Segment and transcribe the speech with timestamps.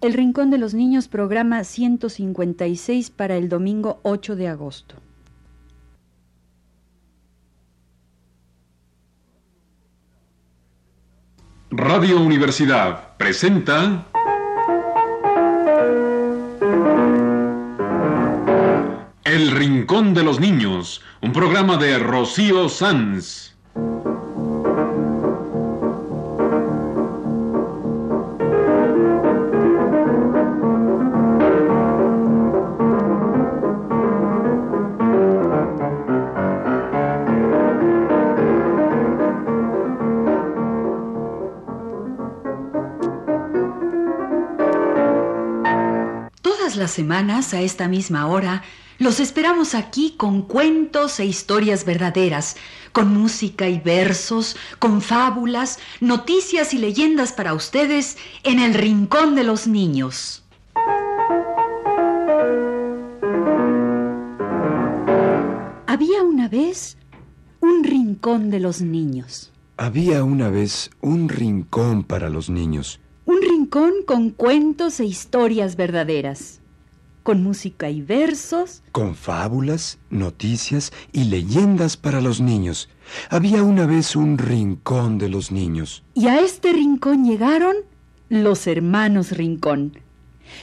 [0.00, 4.94] El Rincón de los Niños, programa 156 para el domingo 8 de agosto.
[11.72, 14.06] Radio Universidad presenta
[19.24, 23.57] El Rincón de los Niños, un programa de Rocío Sanz.
[46.98, 48.64] Semanas, a esta misma hora,
[48.98, 52.56] los esperamos aquí con cuentos e historias verdaderas,
[52.90, 59.44] con música y versos, con fábulas, noticias y leyendas para ustedes en el Rincón de
[59.44, 60.42] los Niños.
[65.86, 66.98] Había una vez
[67.60, 69.52] un rincón de los niños.
[69.76, 72.98] Había una vez un rincón para los niños.
[73.24, 76.57] Un rincón con cuentos e historias verdaderas,
[77.28, 82.88] con música y versos, Con fábulas, noticias y leyendas para los niños.
[83.28, 86.02] Había una vez un rincón de los niños.
[86.14, 87.76] y a este rincón llegaron
[88.30, 89.98] los hermanos Rincón.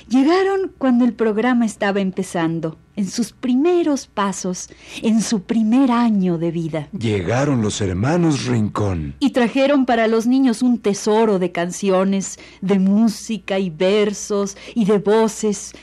[0.09, 4.69] Llegaron cuando el programa estaba empezando, en sus primeros pasos,
[5.03, 6.87] en su primer año de vida.
[6.97, 9.13] Llegaron los hermanos Rincón.
[9.19, 14.97] Y trajeron para los niños un tesoro de canciones, de música y versos y de
[14.97, 15.73] voces.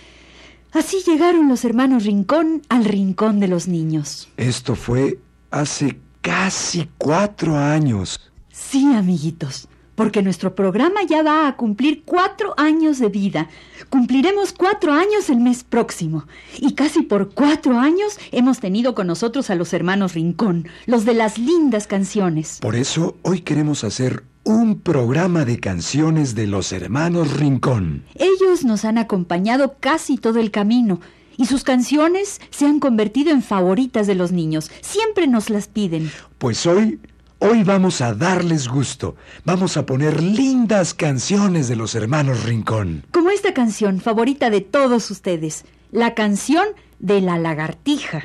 [0.73, 4.31] Así llegaron los hermanos Rincón al rincón de los niños.
[4.39, 5.19] Esto fue
[5.51, 8.19] hace casi cuatro años.
[8.49, 13.51] Sí, amiguitos, porque nuestro programa ya va a cumplir cuatro años de vida.
[13.91, 16.27] Cumpliremos cuatro años el mes próximo.
[16.59, 21.13] Y casi por cuatro años hemos tenido con nosotros a los hermanos Rincón, los de
[21.13, 22.61] las lindas canciones.
[22.63, 28.05] Por eso hoy queremos hacer un programa de canciones de los hermanos Rincón.
[28.15, 31.01] Ellos nos han acompañado casi todo el camino.
[31.37, 34.71] Y sus canciones se han convertido en favoritas de los niños.
[34.81, 36.11] Siempre nos las piden.
[36.39, 37.01] Pues hoy,
[37.39, 39.17] hoy vamos a darles gusto.
[39.45, 43.05] Vamos a poner lindas canciones de los hermanos Rincón.
[43.13, 46.67] Como esta canción favorita de todos ustedes, la canción
[46.99, 48.25] de la lagartija.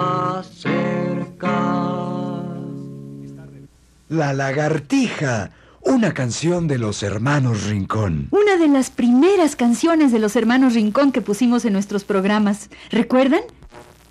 [4.11, 8.27] La lagartija, una canción de los hermanos Rincón.
[8.31, 12.69] Una de las primeras canciones de los hermanos Rincón que pusimos en nuestros programas.
[12.89, 13.39] ¿Recuerdan?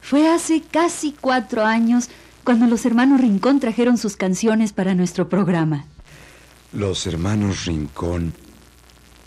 [0.01, 2.09] Fue hace casi cuatro años
[2.45, 5.85] cuando los hermanos Rincón trajeron sus canciones para nuestro programa.
[6.73, 8.33] Los hermanos Rincón.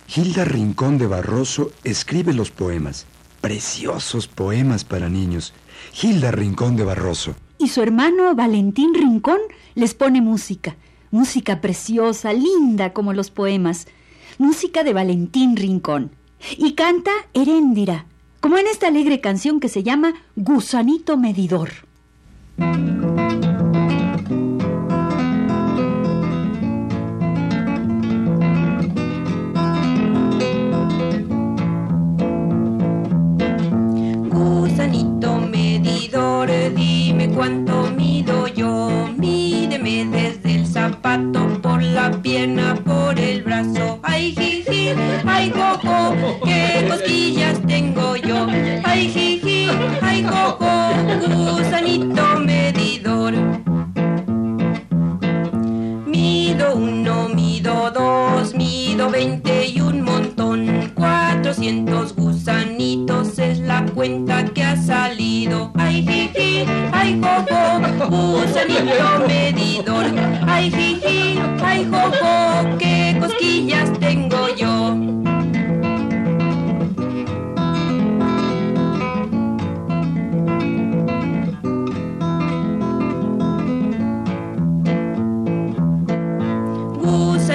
[0.08, 3.06] Hilda Rincón de Barroso escribe los poemas.
[3.42, 5.54] Preciosos poemas para niños.
[6.02, 7.36] Hilda Rincón de Barroso.
[7.64, 9.40] Y su hermano Valentín Rincón
[9.74, 10.76] les pone música.
[11.12, 13.88] Música preciosa, linda como los poemas.
[14.38, 16.12] Música de Valentín Rincón.
[16.58, 18.06] Y canta Heréndira,
[18.42, 21.70] como en esta alegre canción que se llama Gusanito Medidor.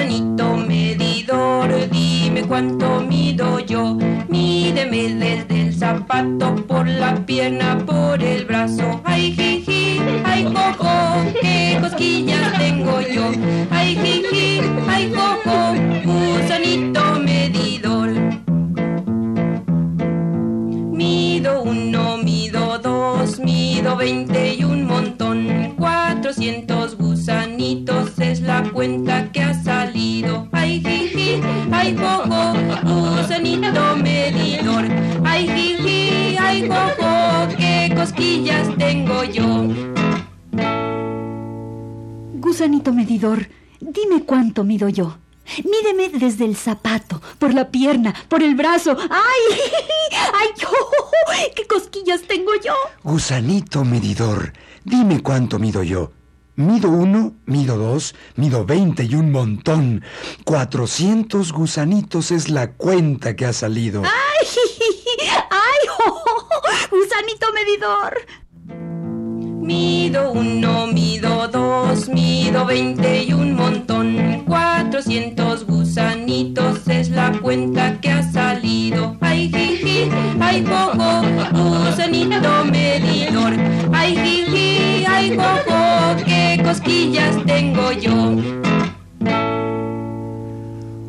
[0.09, 3.95] Gusanito medidor, dime cuánto mido yo.
[4.27, 9.01] Mídeme desde el zapato, por la pierna, por el brazo.
[9.03, 10.89] Ay, jiji, ay, coco,
[11.39, 13.29] qué cosquillas tengo yo.
[13.69, 18.09] Ay, jiji, ay, coco, gusanito medidor.
[20.91, 25.75] Mido uno, mido dos, mido veinte y un montón.
[25.77, 29.53] Cuatrocientos gusanitos es la cuenta que ha
[29.99, 31.41] Ay, jiji,
[31.73, 32.53] ay, jojo,
[33.17, 34.85] gusanito medidor.
[35.25, 39.67] Ay, jiji, ay, jojo, qué cosquillas tengo yo.
[42.33, 43.49] Gusanito medidor,
[43.81, 45.17] dime cuánto mido yo.
[45.65, 48.95] Mídeme desde el zapato, por la pierna, por el brazo.
[49.09, 49.59] ¡Ay!
[50.33, 50.47] ¡Ay!
[50.65, 51.09] oh,
[51.55, 52.73] ¡Qué cosquillas tengo yo!
[53.03, 54.53] Gusanito medidor,
[54.85, 56.13] dime cuánto mido yo.
[56.59, 60.03] Mido uno, mido dos, mido veinte y un montón.
[60.43, 64.03] Cuatrocientos gusanitos es la cuenta que ha salido.
[64.03, 64.45] ¡Ay!
[65.51, 65.87] ¡Ay!
[66.05, 66.21] oh,
[66.91, 68.13] ¡Gusanito medidor!
[69.61, 74.43] Mido uno, mido dos, mido veinte y un montón.
[74.45, 79.15] Cuatrocientos gusanitos es la cuenta que ha salido.
[79.21, 81.21] Ay, jiji, ay, jojo,
[81.53, 83.53] gusanito medidor.
[83.93, 85.69] Ay, jiji, ay, qué
[86.69, 88.35] cosquillas tengo yo.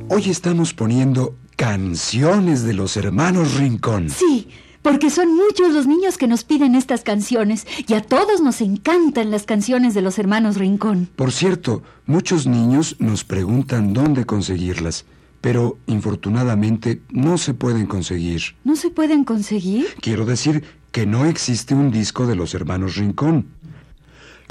[0.08, 4.08] Hoy estamos poniendo canciones de los hermanos Rincón.
[4.08, 4.48] Sí,
[4.80, 9.30] porque son muchos los niños que nos piden estas canciones y a todos nos encantan
[9.30, 11.10] las canciones de los hermanos Rincón.
[11.14, 15.04] Por cierto, muchos niños nos preguntan dónde conseguirlas,
[15.42, 18.40] pero infortunadamente no se pueden conseguir.
[18.64, 19.88] ¿No se pueden conseguir?
[20.00, 23.46] Quiero decir que no existe un disco de los hermanos Rincón.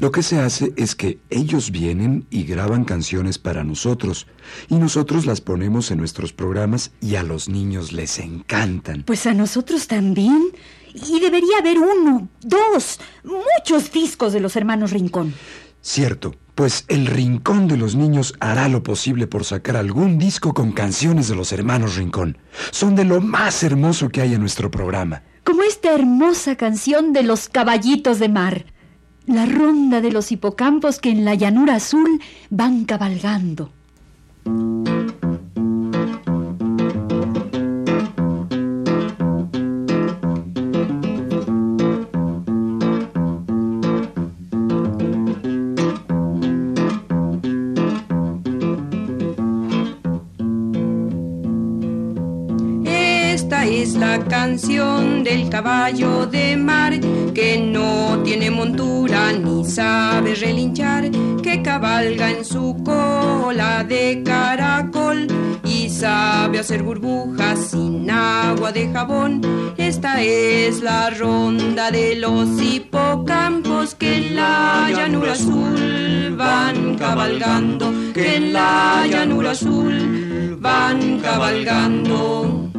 [0.00, 4.26] Lo que se hace es que ellos vienen y graban canciones para nosotros,
[4.68, 9.02] y nosotros las ponemos en nuestros programas y a los niños les encantan.
[9.02, 10.52] Pues a nosotros también.
[10.94, 15.34] Y debería haber uno, dos, muchos discos de los hermanos Rincón.
[15.82, 20.72] Cierto, pues el Rincón de los Niños hará lo posible por sacar algún disco con
[20.72, 22.38] canciones de los hermanos Rincón.
[22.70, 25.22] Son de lo más hermoso que hay en nuestro programa.
[25.44, 28.64] Como esta hermosa canción de los caballitos de mar.
[29.30, 32.20] La ronda de los hipocampos que en la llanura azul
[32.50, 33.70] van cabalgando.
[54.00, 56.98] La canción del caballo de mar
[57.34, 61.10] que no tiene montura ni sabe relinchar,
[61.42, 65.26] que cabalga en su cola de caracol
[65.64, 69.42] y sabe hacer burbujas sin agua de jabón.
[69.76, 78.36] Esta es la ronda de los hipocampos que en la llanura azul van cabalgando, que
[78.36, 82.69] en la llanura azul van cabalgando.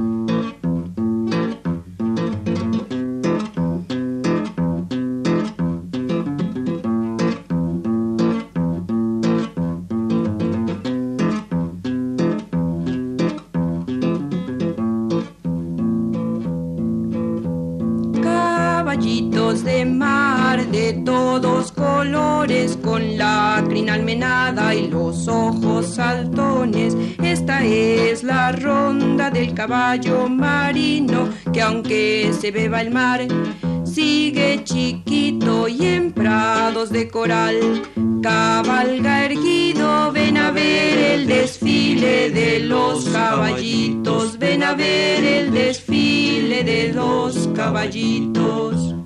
[24.13, 26.97] Y los ojos saltones.
[27.23, 33.25] Esta es la ronda del caballo marino, que aunque se beba el mar,
[33.85, 37.83] sigue chiquito y en prados de coral.
[38.21, 46.65] Cabalga erguido, ven a ver el desfile de los caballitos, ven a ver el desfile
[46.65, 49.00] de los caballitos.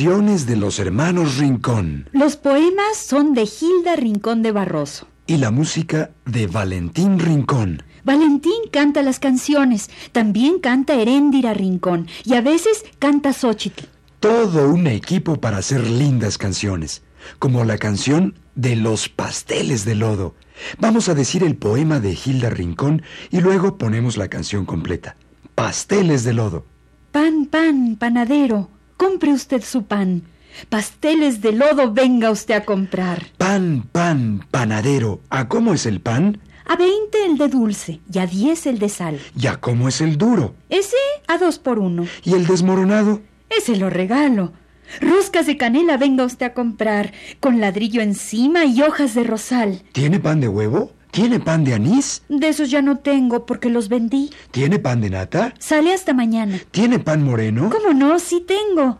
[0.00, 2.08] Canciones de los hermanos Rincón.
[2.12, 5.06] Los poemas son de Hilda Rincón de Barroso.
[5.26, 7.82] Y la música de Valentín Rincón.
[8.02, 13.88] Valentín canta las canciones, también canta Heréndira Rincón y a veces canta Xochitl.
[14.20, 17.02] Todo un equipo para hacer lindas canciones,
[17.38, 20.34] como la canción de los pasteles de lodo.
[20.78, 25.16] Vamos a decir el poema de Hilda Rincón y luego ponemos la canción completa.
[25.54, 26.64] Pasteles de lodo.
[27.12, 30.24] Pan, pan, panadero, compre usted su pan.
[30.68, 33.28] Pasteles de lodo venga usted a comprar.
[33.38, 35.20] Pan, pan, panadero.
[35.30, 36.38] ¿A cómo es el pan?
[36.66, 39.18] A 20 el de dulce y a 10 el de sal.
[39.34, 40.54] ¿Y a cómo es el duro?
[40.68, 42.06] Ese a dos por uno.
[42.24, 43.22] ¿Y el desmoronado?
[43.48, 44.52] Ese lo regalo.
[45.00, 49.82] Roscas de canela venga usted a comprar, con ladrillo encima y hojas de rosal.
[49.92, 50.92] ¿Tiene pan de huevo?
[51.10, 52.22] ¿Tiene pan de anís?
[52.28, 54.30] De esos ya no tengo porque los vendí.
[54.50, 55.54] ¿Tiene pan de nata?
[55.58, 56.60] Sale hasta mañana.
[56.70, 57.70] ¿Tiene pan moreno?
[57.70, 58.18] ¿Cómo no?
[58.18, 58.98] Sí tengo.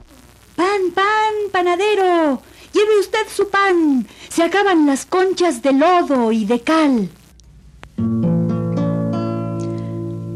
[0.57, 2.43] Pan, pan, panadero.
[2.73, 4.07] Lleve usted su pan.
[4.29, 7.09] Se acaban las conchas de lodo y de cal.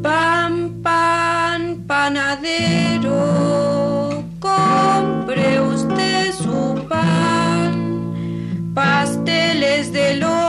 [0.03, 3.13] Pan, pan, panadero,
[4.39, 8.13] compre usted su pan.
[8.75, 10.44] Pasteles de lodo,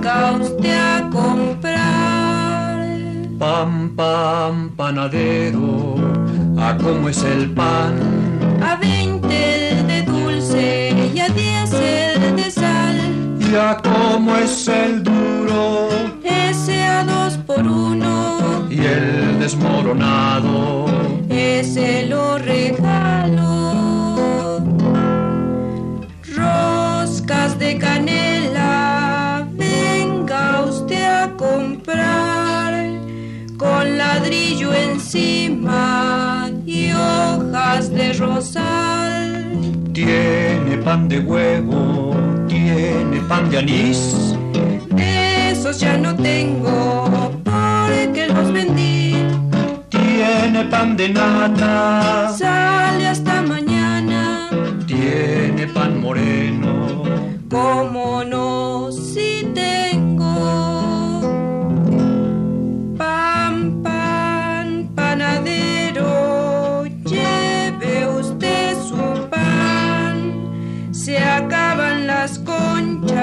[0.00, 2.86] venga usted a comprar.
[3.38, 5.96] Pan, pan, panadero,
[6.58, 7.94] ¿a cómo es el pan?
[8.62, 12.98] A veinte el de dulce y a diez el de sal.
[13.40, 15.88] ¿Y a cómo es el duro?
[16.22, 20.86] Ese a dos por uno, Y el desmoronado.
[21.30, 23.59] ese lo regalo.
[35.12, 39.52] Encima y hojas de rosal.
[39.92, 42.14] Tiene pan de huevo,
[42.46, 44.36] tiene pan de anís.
[44.96, 49.16] Esos ya no tengo porque los vendí.
[49.88, 54.48] Tiene pan de nata, Sale hasta mañana.
[54.86, 57.02] tiene pan moreno.
[57.50, 59.79] Como no, si tengo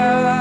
[0.08, 0.37] conchas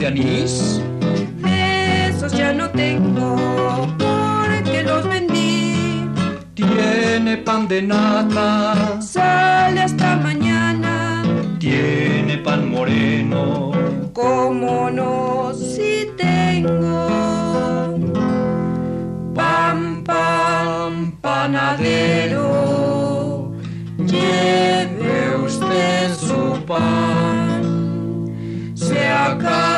[0.00, 0.80] de anís.
[2.08, 3.36] Esos ya no tengo
[3.98, 6.08] porque los vendí.
[6.54, 11.22] Tiene pan de nata, Sale hasta mañana.
[11.58, 13.72] tiene pan moreno.
[14.14, 17.08] Como no, si tengo
[19.34, 22.46] pan, pan, panadero,
[24.06, 27.60] lleve usted su pan.
[28.74, 29.69] Se acaban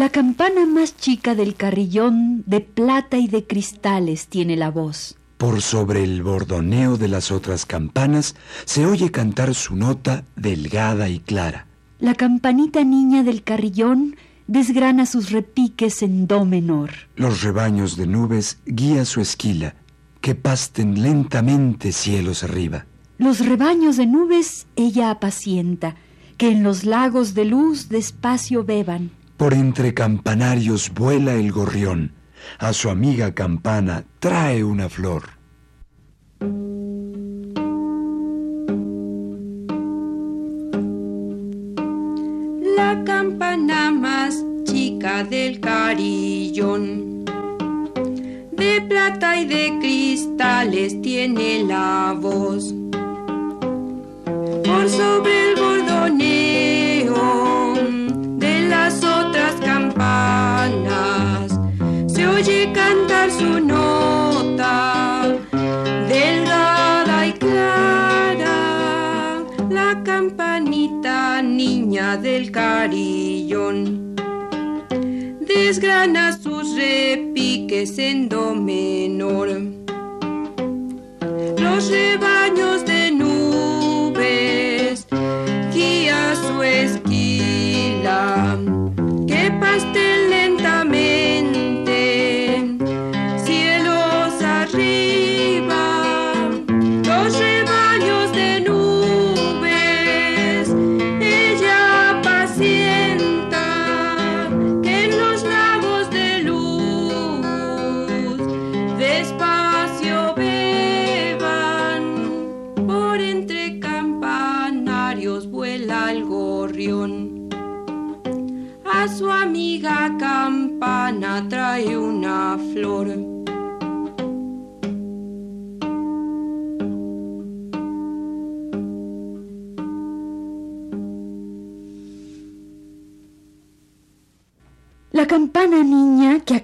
[0.00, 5.16] La campana más chica del carrillón de plata y de cristales tiene la voz.
[5.36, 8.34] Por sobre el bordoneo de las otras campanas
[8.64, 11.66] se oye cantar su nota delgada y clara.
[11.98, 16.90] La campanita niña del carrillón desgrana sus repiques en do menor.
[17.14, 19.74] Los rebaños de nubes guía su esquila,
[20.20, 22.86] que pasten lentamente cielos arriba.
[23.18, 25.96] Los rebaños de nubes ella apacienta,
[26.36, 29.10] que en los lagos de luz despacio beban.
[29.36, 32.12] Por entre campanarios vuela el gorrión.
[32.58, 35.40] A su amiga campana trae una flor.
[42.80, 47.09] la campana más chica del carillón.
[48.90, 52.74] Plata y de cristales tiene la voz.
[54.64, 57.14] Por sobre el bordoneo
[58.36, 61.56] de las otras campanas
[62.08, 65.38] se oye cantar su nota
[66.08, 68.56] delgada y clara
[69.70, 74.16] la campanita niña del carillón
[75.46, 76.76] desgrana sus
[77.70, 79.69] repiques en do menor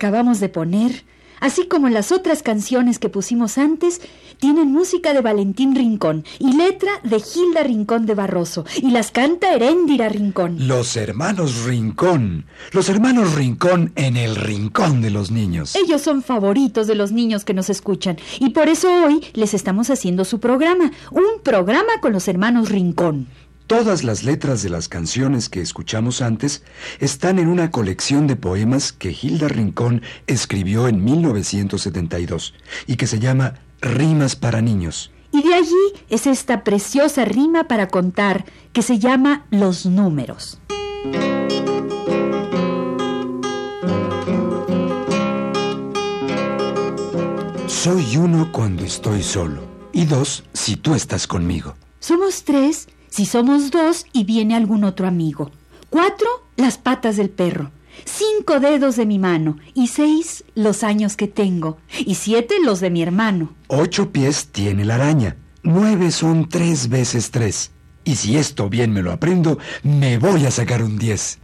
[0.07, 1.05] acabamos de poner,
[1.41, 4.01] así como las otras canciones que pusimos antes,
[4.39, 9.53] tienen música de Valentín Rincón y letra de Gilda Rincón de Barroso, y las canta
[9.53, 10.69] Heréndira Rincón.
[10.69, 12.45] Los hermanos Rincón.
[12.71, 15.75] Los hermanos Rincón en el rincón de los niños.
[15.75, 19.91] Ellos son favoritos de los niños que nos escuchan, y por eso hoy les estamos
[19.91, 23.27] haciendo su programa, un programa con los hermanos Rincón.
[23.67, 26.63] Todas las letras de las canciones que escuchamos antes
[27.01, 32.55] están en una colección de poemas que Hilda Rincón escribió en 1972
[32.87, 35.11] y que se llama Rimas para Niños.
[35.33, 40.61] Y de allí es esta preciosa rima para contar que se llama Los Números.
[47.67, 51.75] Soy uno cuando estoy solo y dos si tú estás conmigo.
[51.99, 55.51] Somos tres si somos dos y viene algún otro amigo.
[55.89, 57.71] Cuatro, las patas del perro.
[58.05, 59.57] Cinco dedos de mi mano.
[59.73, 61.79] Y seis, los años que tengo.
[61.99, 63.55] Y siete, los de mi hermano.
[63.69, 65.39] Ocho pies tiene la araña.
[65.63, 67.71] Nueve son tres veces tres.
[68.05, 71.39] Y si esto bien me lo aprendo, me voy a sacar un diez.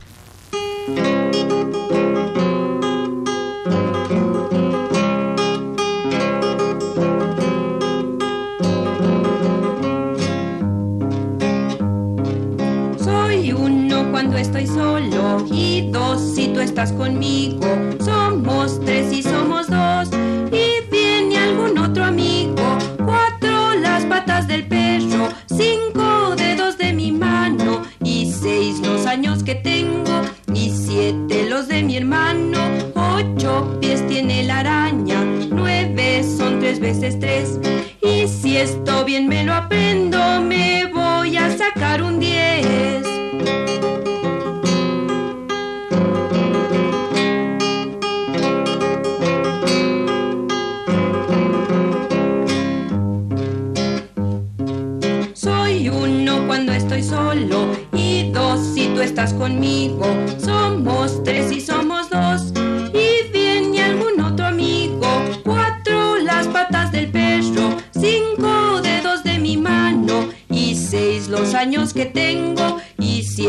[13.54, 17.66] Uno cuando estoy solo y dos si tú estás conmigo.
[18.04, 19.61] Somos tres y somos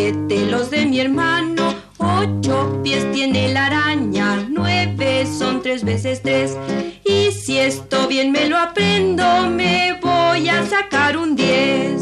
[0.04, 1.76] siete los de mi hermano.
[1.98, 6.58] Ocho pies tiene la araña, nueve son tres veces tres.
[7.06, 12.02] Y si esto bien me lo aprendo, me voy a sacar un diez.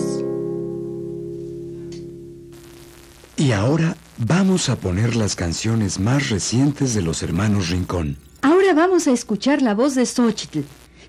[3.37, 8.17] Y ahora vamos a poner las canciones más recientes de los hermanos Rincón.
[8.41, 10.61] Ahora vamos a escuchar la voz de Xochitl.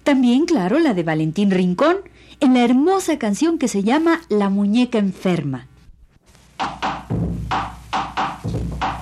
[0.03, 1.97] También, claro, la de Valentín Rincón,
[2.41, 5.69] en la hermosa canción que se llama La muñeca enferma.
[6.63, 9.02] ちょっと待って。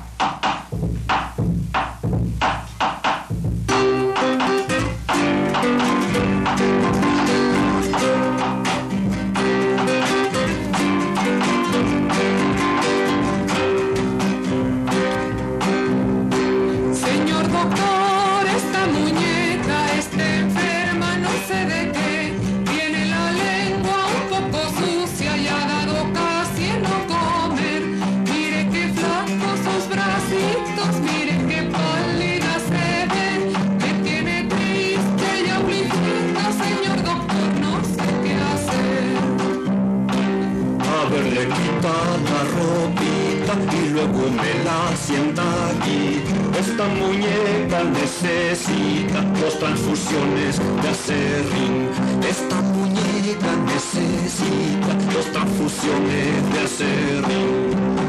[45.01, 46.23] Sienta aquí.
[46.59, 51.89] Esta muñeca necesita dos transfusiones de acerrín.
[52.29, 58.01] Esta muñeca necesita dos transfusiones de acerrín.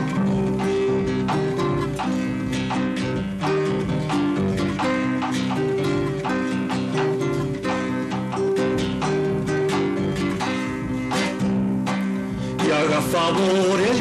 [13.11, 14.00] favor el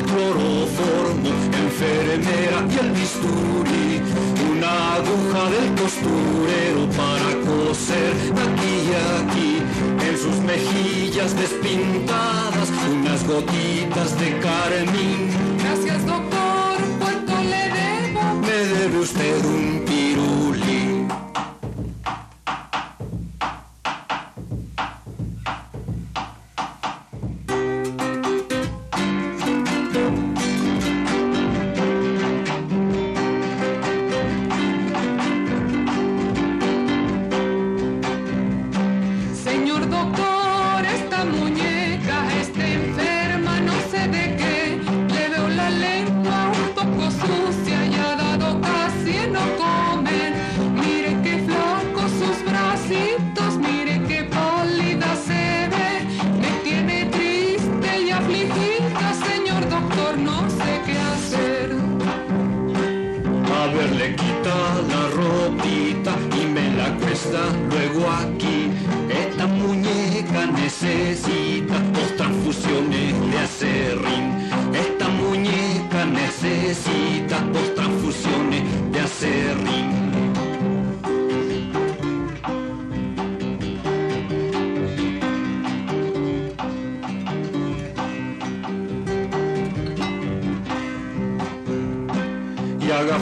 [2.31, 4.01] y el bisturí,
[4.53, 8.15] una aguja del costurero para coser
[8.47, 9.53] aquí y aquí,
[10.09, 15.31] en sus mejillas despintadas, unas gotitas de carmín.
[15.59, 16.77] Gracias, doctor.
[17.01, 18.23] ¿Cuánto le debo?
[18.47, 19.90] Me debe usted un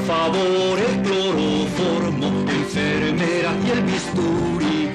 [0.08, 4.88] favor el cloroformo, enfermera y el bisturí,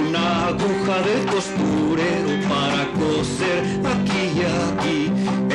[0.00, 3.62] una aguja de costurero para coser
[3.94, 5.00] aquí y aquí,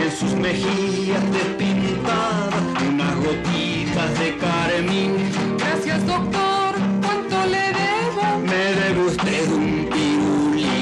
[0.02, 5.12] en sus mejillas despintadas, unas gotitas de carmín.
[5.58, 6.71] Gracias doctor,
[7.04, 8.26] ¿cuánto le debo?
[8.52, 10.82] Me debe usted un pirulí.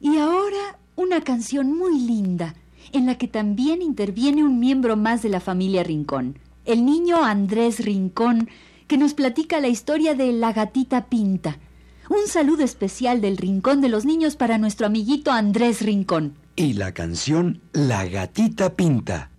[0.00, 2.17] Y ahora una canción muy linda,
[3.18, 8.48] que también interviene un miembro más de la familia Rincón, el niño Andrés Rincón,
[8.86, 11.58] que nos platica la historia de la gatita Pinta.
[12.08, 16.38] Un saludo especial del Rincón de los Niños para nuestro amiguito Andrés Rincón.
[16.56, 19.30] Y la canción La gatita pinta.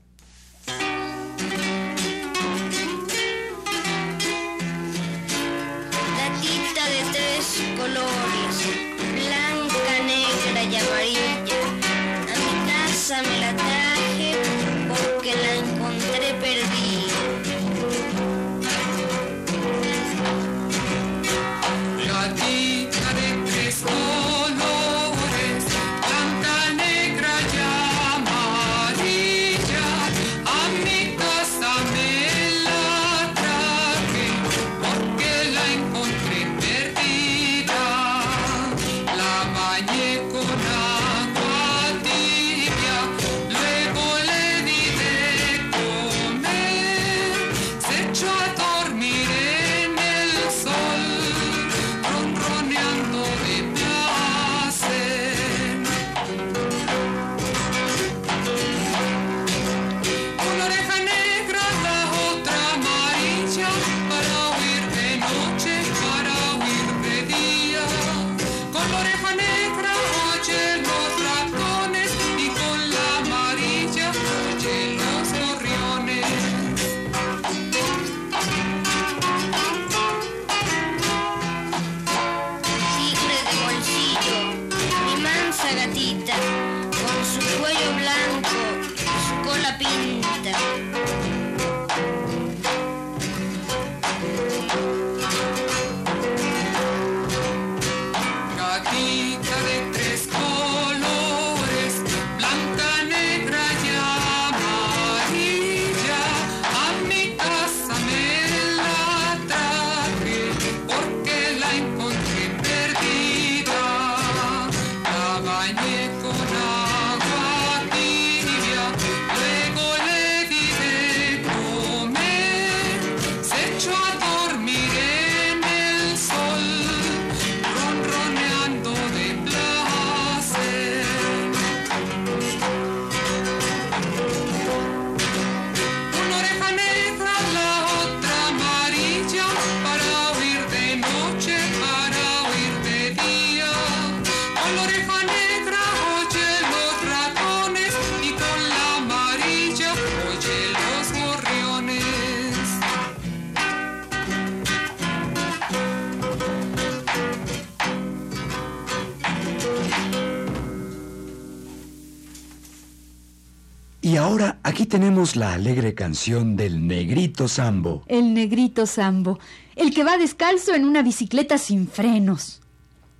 [164.89, 168.03] Tenemos la alegre canción del negrito Sambo.
[168.07, 169.39] El negrito Sambo,
[169.75, 172.61] el que va descalzo en una bicicleta sin frenos.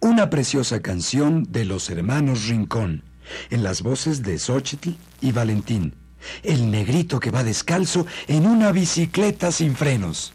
[0.02, 3.04] Una preciosa canción de los hermanos Rincón,
[3.52, 4.90] en las voces de Xochitl
[5.22, 5.94] y Valentín.
[6.44, 10.34] El negrito que va descalzo en una bicicleta sin frenos.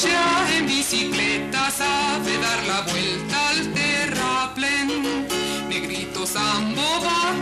[0.00, 4.88] Sambo ya en bicicleta sabe dar la vuelta al terraplén.
[5.68, 7.34] Negrito Sambo va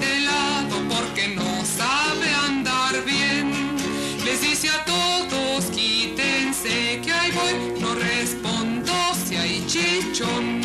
[0.00, 3.76] de lado porque no sabe andar bien.
[4.24, 8.92] Les dice a todos quítense que ahí voy, no respondo
[9.26, 10.60] si hay chichón.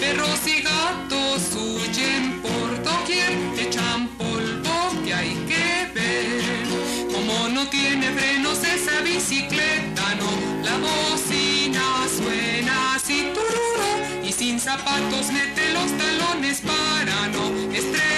[0.00, 6.42] Perros y gatos huyen por doquier, echan polvo que hay que ver.
[7.12, 9.97] Como no tiene frenos esa bicicleta,
[14.68, 18.17] zapatos mete los talones para no estrellarse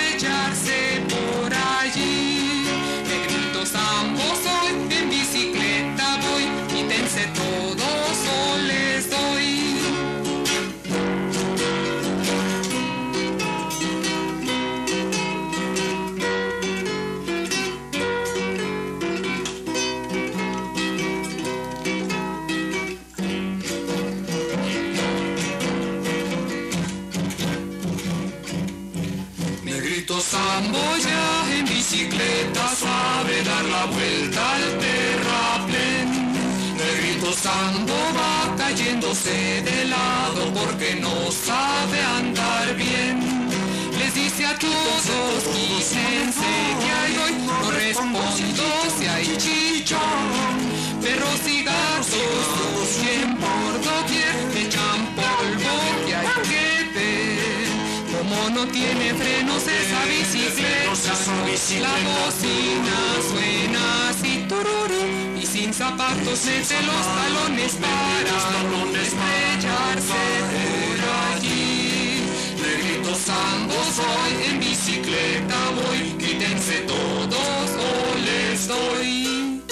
[61.78, 65.02] la bocina suena así tururu
[65.40, 70.98] y sin zapatos mete los talones para estrellarse por
[71.34, 72.22] allí.
[72.60, 79.62] Negrito Sambo soy, en bicicleta voy, quítense todos o les doy.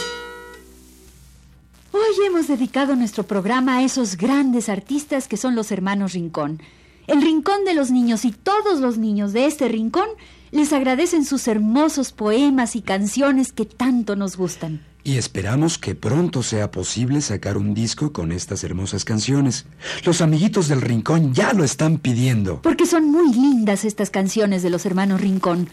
[1.93, 6.63] Hoy hemos dedicado nuestro programa a esos grandes artistas que son los hermanos Rincón.
[7.07, 10.09] El Rincón de los Niños y todos los niños de este rincón
[10.51, 14.81] les agradecen sus hermosos poemas y canciones que tanto nos gustan.
[15.05, 19.65] Y esperamos que pronto sea posible sacar un disco con estas hermosas canciones.
[20.05, 22.61] Los amiguitos del Rincón ya lo están pidiendo.
[22.63, 25.69] Porque son muy lindas estas canciones de los hermanos Rincón.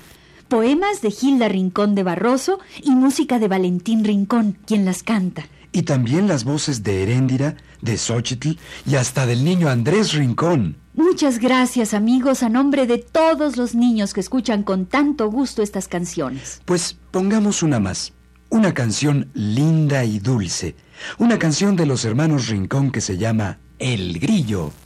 [0.47, 5.47] Poemas de Gilda Rincón de Barroso y música de Valentín Rincón, quien las canta.
[5.75, 10.77] Y también las voces de Heréndira, de Xochitl y hasta del niño Andrés Rincón.
[10.93, 15.89] Muchas gracias amigos a nombre de todos los niños que escuchan con tanto gusto estas
[15.89, 16.61] canciones.
[16.63, 18.13] Pues pongamos una más.
[18.47, 20.77] Una canción linda y dulce.
[21.17, 24.71] Una canción de los hermanos Rincón que se llama El Grillo.
[24.71, 24.84] Grillo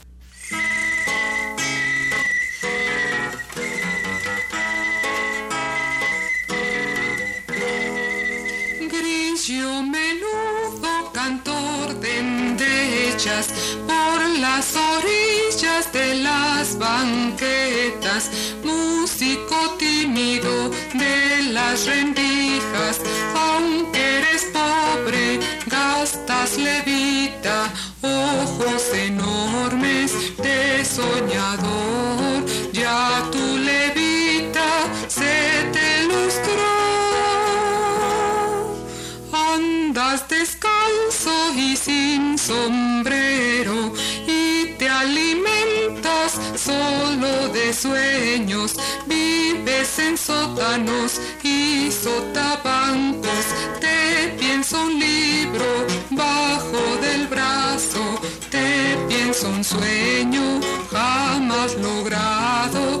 [17.00, 18.30] banquetas,
[18.62, 23.00] músico tímido de las rendijas,
[23.34, 27.56] aunque eres pobre, gastas levita,
[28.02, 30.08] ojos enormes
[30.46, 32.38] de soñador,
[32.72, 34.68] ya tu levita
[35.08, 35.34] se
[35.74, 36.70] te lustró.
[39.54, 42.79] Andas descalzo y sin sombrero
[47.80, 48.74] sueños.
[49.06, 53.46] Vives en sótanos y sotabancos.
[53.80, 58.20] Te pienso un libro bajo del brazo.
[58.50, 63.00] Te pienso un sueño jamás logrado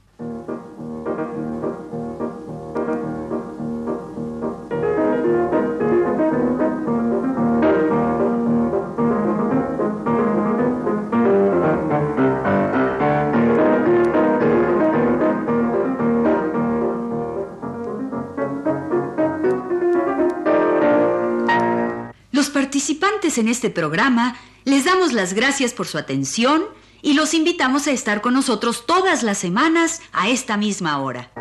[23.37, 26.63] En este programa les damos las gracias por su atención
[27.01, 31.31] y los invitamos a estar con nosotros todas las semanas a esta misma hora.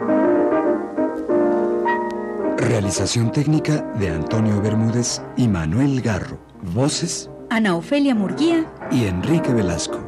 [2.57, 6.39] Realización técnica de Antonio Bermúdez y Manuel Garro.
[6.63, 10.00] Voces Ana Ofelia Murguía y Enrique Velasco.